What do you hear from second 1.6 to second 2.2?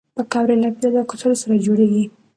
جوړېږي